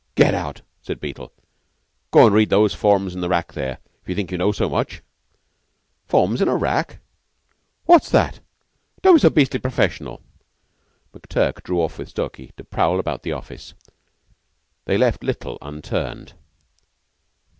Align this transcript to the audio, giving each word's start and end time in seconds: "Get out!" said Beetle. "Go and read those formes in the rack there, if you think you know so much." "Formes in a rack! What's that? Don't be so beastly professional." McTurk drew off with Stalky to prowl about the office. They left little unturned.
"Get 0.15 0.33
out!" 0.33 0.61
said 0.81 0.99
Beetle. 0.99 1.31
"Go 2.09 2.25
and 2.25 2.33
read 2.33 2.49
those 2.49 2.73
formes 2.73 3.13
in 3.13 3.21
the 3.21 3.29
rack 3.29 3.53
there, 3.53 3.77
if 4.01 4.09
you 4.09 4.15
think 4.15 4.31
you 4.31 4.37
know 4.39 4.51
so 4.51 4.67
much." 4.67 5.03
"Formes 6.07 6.41
in 6.41 6.47
a 6.47 6.55
rack! 6.55 7.01
What's 7.85 8.09
that? 8.09 8.39
Don't 9.03 9.17
be 9.17 9.19
so 9.19 9.29
beastly 9.29 9.59
professional." 9.59 10.23
McTurk 11.13 11.61
drew 11.61 11.79
off 11.79 11.99
with 11.99 12.09
Stalky 12.09 12.51
to 12.57 12.63
prowl 12.63 12.99
about 12.99 13.21
the 13.21 13.33
office. 13.33 13.75
They 14.85 14.97
left 14.97 15.23
little 15.23 15.59
unturned. 15.61 16.33